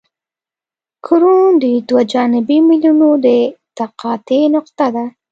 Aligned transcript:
کرون 1.05 1.49
د 1.61 1.63
دوه 1.87 2.03
جانبي 2.11 2.57
میلونو 2.67 3.09
د 3.25 3.27
تقاطع 3.77 4.41
نقطه 4.55 4.87
ده 4.95 5.05